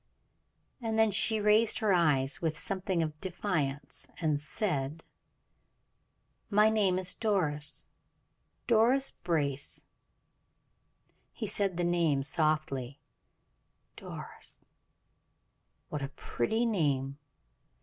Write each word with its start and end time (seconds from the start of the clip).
And 0.81 0.97
then 0.97 1.11
she 1.11 1.39
raised 1.39 1.77
her 1.77 1.93
eyes 1.93 2.41
with 2.41 2.57
something 2.57 3.03
of 3.03 3.21
defiance, 3.21 4.07
and 4.19 4.39
said: 4.39 5.03
"My 6.49 6.71
name 6.71 6.97
is 6.97 7.13
Doris 7.13 7.85
Doris 8.65 9.11
Brace." 9.11 9.85
He 11.33 11.45
said 11.45 11.77
the 11.77 11.83
name 11.83 12.23
softly. 12.23 12.99
"Doris! 13.95 14.71
What 15.89 16.01
a 16.01 16.09
pretty 16.09 16.65
name! 16.65 17.19